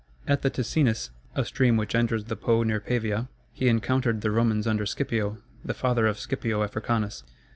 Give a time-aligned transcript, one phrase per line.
[0.27, 4.65] At the Ticinus, a stream which enters the Po near Pavia, he encountered the Romans
[4.65, 7.23] under Scipio, the father of Scipio Africanus.